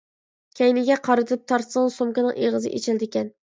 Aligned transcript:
كەينىگە 0.59 0.97
قارىتىپ 1.09 1.45
تارتسىڭىز 1.53 2.01
سومكىنىڭ 2.01 2.37
ئېغىزى 2.43 2.75
ئېچىلىدىكەن. 2.75 3.33